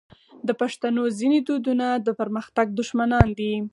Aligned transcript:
د 0.47 0.49
پښتنو 0.61 1.03
ځینې 1.19 1.39
دودونه 1.47 1.87
د 2.05 2.07
پرمختګ 2.19 2.67
دښمنان 2.79 3.27
دي. 3.39 3.53